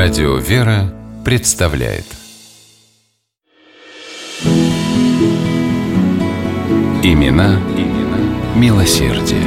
Радио 0.00 0.36
«Вера» 0.36 0.94
представляет 1.24 2.04
Имена, 7.02 7.58
имена 7.76 8.20
милосердие. 8.54 9.42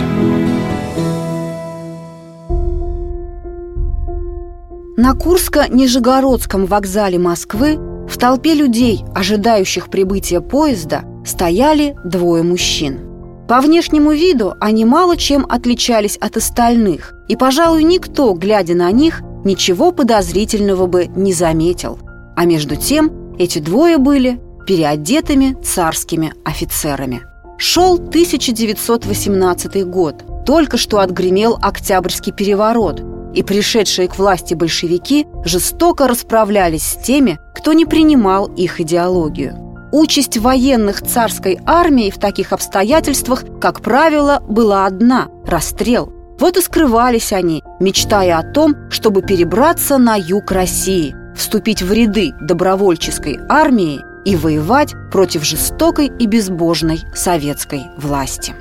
На 4.98 5.14
Курско-Нижегородском 5.14 6.66
вокзале 6.66 7.18
Москвы 7.18 7.78
в 8.10 8.18
толпе 8.18 8.54
людей, 8.54 9.06
ожидающих 9.16 9.90
прибытия 9.90 10.42
поезда, 10.42 11.06
стояли 11.26 11.96
двое 12.04 12.44
мужчин. 12.44 13.00
По 13.48 13.62
внешнему 13.62 14.12
виду 14.12 14.56
они 14.60 14.84
мало 14.84 15.16
чем 15.16 15.46
отличались 15.48 16.18
от 16.18 16.36
остальных, 16.36 17.14
и, 17.30 17.38
пожалуй, 17.38 17.86
никто, 17.86 18.34
глядя 18.34 18.76
на 18.76 18.92
них, 18.92 19.22
ничего 19.44 19.92
подозрительного 19.92 20.88
бы 20.88 21.08
не 21.08 21.34
заметил. 21.34 22.00
А 22.36 22.46
между 22.46 22.76
тем 22.76 23.36
эти 23.38 23.60
двое 23.60 23.98
были 23.98 24.40
переодетыми 24.66 25.58
царскими 25.64 26.34
офицерами. 26.46 27.24
Шел 27.58 27.96
1918 27.96 29.86
год. 29.86 30.24
Только 30.46 30.78
что 30.78 31.00
отгремел 31.00 31.58
Октябрьский 31.62 32.34
переворот, 32.34 33.04
и 33.36 33.44
пришедшие 33.44 34.08
к 34.08 34.18
власти 34.18 34.56
большевики 34.56 35.28
жестоко 35.46 36.08
расправлялись 36.08 36.84
с 36.84 36.96
теми, 36.96 37.40
кто 37.56 37.74
не 37.74 37.86
принимал 37.86 38.48
их 38.48 38.82
идеологию. 38.82 39.58
Участь 39.92 40.38
военных 40.38 41.02
царской 41.02 41.60
армии 41.66 42.10
в 42.10 42.18
таких 42.18 42.54
обстоятельствах, 42.54 43.44
как 43.60 43.82
правило, 43.82 44.42
была 44.48 44.86
одна– 44.86 45.30
расстрел– 45.46 46.12
вот 46.42 46.58
и 46.58 46.62
скрывались 46.62 47.34
они, 47.34 47.64
мечтая 47.80 48.40
о 48.40 48.44
том, 48.44 48.76
чтобы 48.90 49.22
перебраться 49.22 50.00
на 50.00 50.16
юг 50.16 50.52
России, 50.52 51.16
вступить 51.36 51.84
в 51.84 51.94
ряды 51.94 52.34
добровольческой 52.42 53.40
армии 53.48 54.02
и 54.26 54.36
воевать 54.36 54.96
против 55.12 55.46
жестокой 55.46 56.08
и 56.08 56.26
безбожной 56.26 57.02
советской 57.14 57.84
власти. 57.96 58.56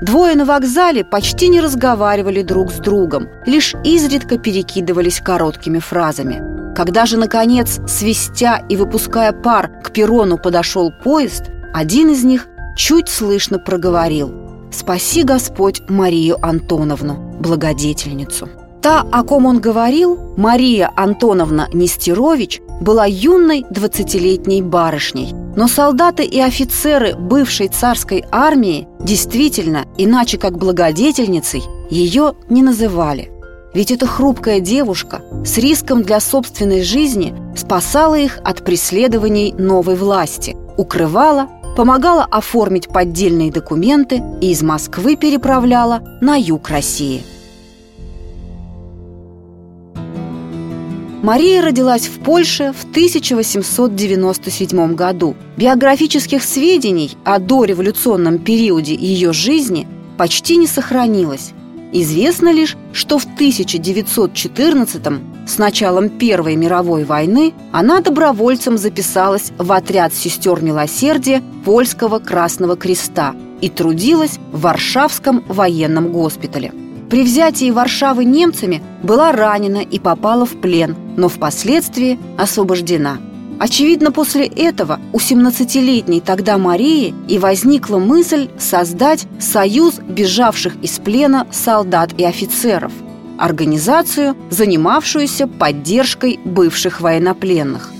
Двое 0.00 0.36
на 0.36 0.44
вокзале 0.44 1.04
почти 1.04 1.48
не 1.48 1.60
разговаривали 1.60 2.42
друг 2.42 2.70
с 2.70 2.76
другом, 2.76 3.28
лишь 3.46 3.74
изредка 3.82 4.38
перекидывались 4.38 5.20
короткими 5.20 5.80
фразами. 5.80 6.40
Когда 6.76 7.04
же, 7.06 7.16
наконец, 7.16 7.80
свистя 7.88 8.62
и 8.68 8.76
выпуская 8.76 9.32
пар, 9.32 9.72
к 9.82 9.90
перрону 9.90 10.38
подошел 10.38 10.92
поезд, 11.02 11.50
один 11.74 12.10
из 12.10 12.22
них 12.22 12.46
чуть 12.76 13.08
слышно 13.08 13.58
проговорил– 13.58 14.38
«Спаси 14.72 15.22
Господь 15.22 15.82
Марию 15.88 16.36
Антоновну, 16.44 17.14
благодетельницу». 17.40 18.48
Та, 18.82 19.06
о 19.12 19.22
ком 19.22 19.46
он 19.46 19.60
говорил, 19.60 20.18
Мария 20.36 20.90
Антоновна 20.96 21.68
Нестерович, 21.72 22.60
была 22.80 23.06
юной 23.06 23.64
двадцатилетней 23.70 24.60
барышней. 24.60 25.32
Но 25.54 25.68
солдаты 25.68 26.24
и 26.24 26.40
офицеры 26.40 27.14
бывшей 27.14 27.68
царской 27.68 28.24
армии 28.32 28.88
действительно, 28.98 29.84
иначе 29.98 30.36
как 30.36 30.58
благодетельницей, 30.58 31.62
ее 31.90 32.34
не 32.48 32.62
называли. 32.62 33.30
Ведь 33.72 33.90
эта 33.90 34.06
хрупкая 34.06 34.60
девушка 34.60 35.22
с 35.44 35.58
риском 35.58 36.02
для 36.02 36.18
собственной 36.18 36.82
жизни 36.82 37.34
спасала 37.56 38.16
их 38.16 38.38
от 38.42 38.64
преследований 38.64 39.54
новой 39.56 39.94
власти, 39.94 40.56
укрывала 40.76 41.48
помогала 41.76 42.24
оформить 42.24 42.88
поддельные 42.88 43.50
документы 43.50 44.22
и 44.40 44.52
из 44.52 44.62
Москвы 44.62 45.16
переправляла 45.16 46.02
на 46.20 46.36
юг 46.36 46.68
России. 46.68 47.24
Мария 51.22 51.62
родилась 51.62 52.08
в 52.08 52.18
Польше 52.18 52.74
в 52.76 52.84
1897 52.90 54.94
году. 54.96 55.36
Биографических 55.56 56.42
сведений 56.42 57.16
о 57.24 57.38
дореволюционном 57.38 58.40
периоде 58.40 58.96
ее 58.96 59.32
жизни 59.32 59.86
почти 60.18 60.56
не 60.56 60.66
сохранилось. 60.66 61.52
Известно 61.92 62.52
лишь, 62.52 62.76
что 62.92 63.18
в 63.18 63.24
1914 63.24 65.02
с 65.46 65.58
началом 65.58 66.08
Первой 66.08 66.56
мировой 66.56 67.04
войны 67.04 67.52
она 67.72 68.00
добровольцем 68.00 68.78
записалась 68.78 69.52
в 69.58 69.72
отряд 69.72 70.14
сестер 70.14 70.62
милосердия 70.62 71.42
Польского 71.64 72.18
Красного 72.18 72.76
Креста 72.76 73.34
и 73.60 73.68
трудилась 73.68 74.38
в 74.52 74.60
Варшавском 74.60 75.44
военном 75.48 76.12
госпитале. 76.12 76.72
При 77.10 77.24
взятии 77.24 77.70
Варшавы 77.70 78.24
немцами 78.24 78.82
была 79.02 79.32
ранена 79.32 79.78
и 79.78 79.98
попала 79.98 80.46
в 80.46 80.60
плен, 80.60 80.96
но 81.16 81.28
впоследствии 81.28 82.18
освобождена– 82.38 83.18
Очевидно, 83.62 84.10
после 84.10 84.46
этого 84.46 84.98
у 85.12 85.18
17-летней 85.18 86.20
тогда 86.20 86.58
Марии 86.58 87.14
и 87.28 87.38
возникла 87.38 87.98
мысль 87.98 88.48
создать 88.58 89.28
союз 89.38 90.00
бежавших 90.00 90.74
из 90.82 90.98
плена 90.98 91.46
солдат 91.52 92.10
и 92.18 92.24
офицеров, 92.24 92.92
организацию, 93.38 94.36
занимавшуюся 94.50 95.46
поддержкой 95.46 96.38
бывших 96.44 97.00
военнопленных. 97.00 97.90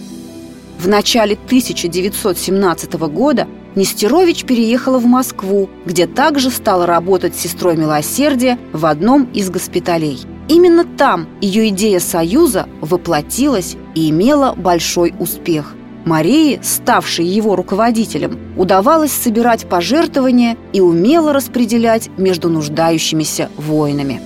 В 0.78 0.88
начале 0.88 1.34
1917 1.46 2.92
года 2.94 3.46
Нестерович 3.74 4.44
переехала 4.44 4.98
в 4.98 5.06
Москву, 5.06 5.70
где 5.86 6.06
также 6.06 6.50
стала 6.50 6.86
работать 6.86 7.34
сестрой 7.36 7.76
милосердия 7.76 8.58
в 8.72 8.86
одном 8.86 9.24
из 9.32 9.50
госпиталей– 9.50 10.20
Именно 10.48 10.84
там 10.84 11.28
ее 11.40 11.68
идея 11.68 12.00
союза 12.00 12.68
воплотилась 12.80 13.76
и 13.94 14.10
имела 14.10 14.54
большой 14.54 15.14
успех. 15.18 15.74
Марии, 16.04 16.58
ставшей 16.62 17.24
его 17.24 17.54
руководителем, 17.54 18.38
удавалось 18.56 19.12
собирать 19.12 19.68
пожертвования 19.68 20.56
и 20.72 20.80
умело 20.80 21.32
распределять 21.32 22.10
между 22.18 22.48
нуждающимися 22.48 23.50
воинами. 23.56 24.20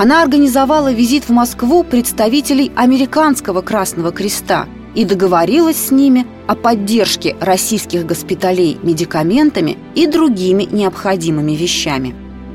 Она 0.00 0.22
организовала 0.22 0.92
визит 0.92 1.24
в 1.24 1.30
Москву 1.30 1.82
представителей 1.82 2.70
Американского 2.76 3.62
Красного 3.62 4.12
Креста 4.12 4.68
и 4.94 5.04
договорилась 5.04 5.88
с 5.88 5.90
ними 5.90 6.24
о 6.46 6.54
поддержке 6.54 7.34
российских 7.40 8.06
госпиталей 8.06 8.78
медикаментами 8.80 9.76
и 9.96 10.06
другими 10.06 10.68
необходимыми 10.70 11.50
вещами. 11.50 12.14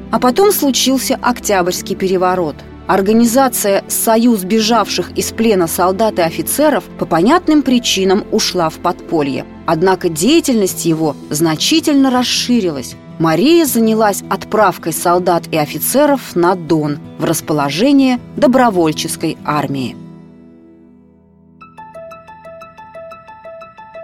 А 0.09 0.21
потом 0.21 0.53
случился 0.53 1.19
Октябрьский 1.21 1.97
переворот– 1.97 2.55
Организация 2.85 3.85
«Союз 3.87 4.43
бежавших 4.43 5.11
из 5.17 5.31
плена 5.31 5.67
солдат 5.67 6.19
и 6.19 6.21
офицеров» 6.21 6.83
по 6.99 7.05
понятным 7.05 7.61
причинам 7.61 8.25
ушла 8.31 8.69
в 8.69 8.75
подполье. 8.75 9.45
Однако 9.65 10.09
деятельность 10.09 10.83
его 10.83 11.15
значительно 11.29 12.11
расширилась. 12.11 12.95
Мария 13.19 13.65
занялась 13.65 14.23
отправкой 14.29 14.93
солдат 14.93 15.43
и 15.51 15.57
офицеров 15.57 16.35
на 16.35 16.55
Дон 16.55 16.99
в 17.19 17.25
расположение 17.25 18.19
добровольческой 18.35 19.37
армии. 19.45 19.95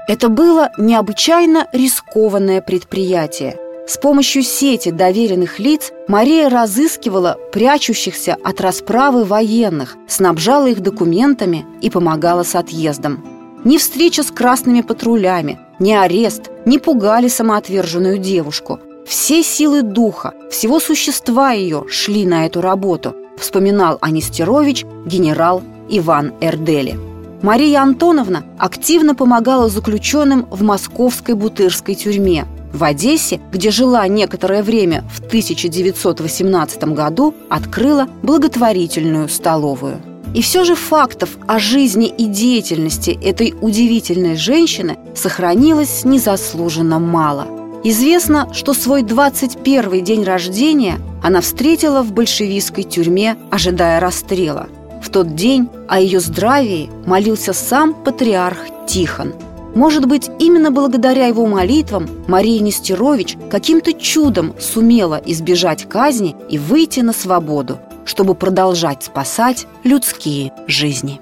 Это 0.07 0.29
было 0.29 0.71
необычайно 0.77 1.67
рискованное 1.71 2.61
предприятие– 2.61 3.57
с 3.89 3.97
помощью 3.97 4.43
сети 4.43 4.91
доверенных 4.91 5.57
лиц 5.57 5.91
Мария 6.07 6.47
разыскивала 6.47 7.39
прячущихся 7.51 8.37
от 8.43 8.61
расправы 8.61 9.25
военных, 9.25 9.97
снабжала 10.07 10.67
их 10.67 10.81
документами 10.81 11.65
и 11.81 11.89
помогала 11.89 12.43
с 12.43 12.53
отъездом. 12.53 13.25
Ни 13.63 13.79
встреча 13.79 14.21
с 14.21 14.29
красными 14.29 14.81
патрулями, 14.81 15.57
ни 15.79 15.91
арест 15.91 16.51
не 16.65 16.77
пугали 16.77 17.29
самоотверженную 17.29 18.19
девушку. 18.19 18.79
Все 19.09 19.41
силы 19.41 19.81
духа, 19.81 20.35
всего 20.51 20.79
существа 20.79 21.51
ее 21.51 21.85
шли 21.89 22.27
на 22.27 22.45
эту 22.45 22.61
работу, 22.61 23.15
вспоминал 23.39 23.97
Анистерович 24.01 24.85
генерал 25.07 25.63
Иван 25.89 26.33
Эрдели. 26.41 26.99
Мария 27.41 27.81
Антоновна 27.81 28.43
активно 28.59 29.15
помогала 29.15 29.67
заключенным 29.67 30.45
в 30.51 30.61
московской 30.61 31.33
бутырской 31.33 31.95
тюрьме– 31.95 32.45
в 32.71 32.83
Одессе, 32.83 33.41
где 33.51 33.71
жила 33.71 34.07
некоторое 34.07 34.61
время 34.61 35.03
в 35.11 35.25
1918 35.25 36.83
году, 36.93 37.33
открыла 37.49 38.07
благотворительную 38.21 39.27
столовую. 39.27 40.03
И 40.35 40.43
все 40.43 40.63
же 40.63 40.75
фактов 40.75 41.31
о 41.47 41.57
жизни 41.57 42.05
и 42.15 42.25
деятельности 42.25 43.17
этой 43.23 43.55
удивительной 43.59 44.35
женщины 44.35 44.99
сохранилось 45.15 46.05
незаслуженно 46.05 46.99
мало. 46.99 47.58
Известно, 47.83 48.53
что 48.53 48.73
свой 48.73 49.03
21 49.03 50.03
день 50.03 50.23
рождения 50.23 50.99
она 51.23 51.41
встретила 51.41 52.01
в 52.01 52.11
большевистской 52.11 52.83
тюрьме, 52.83 53.37
ожидая 53.51 53.99
расстрела. 53.99 54.67
В 55.01 55.09
тот 55.09 55.35
день 55.35 55.69
о 55.87 55.99
ее 55.99 56.19
здравии 56.19 56.89
молился 57.05 57.53
сам 57.53 57.93
патриарх 57.93 58.59
Тихон– 58.87 59.33
может 59.75 60.05
быть, 60.07 60.29
именно 60.39 60.71
благодаря 60.71 61.27
его 61.27 61.45
молитвам 61.45 62.09
Мария 62.27 62.59
Нестерович 62.59 63.37
каким-то 63.51 63.93
чудом 63.93 64.55
сумела 64.59 65.21
избежать 65.25 65.87
казни 65.87 66.35
и 66.49 66.57
выйти 66.57 67.01
на 67.01 67.13
свободу, 67.13 67.79
чтобы 68.05 68.33
продолжать 68.33 69.03
спасать 69.03 69.67
людские 69.83 70.51
жизни. 70.67 71.21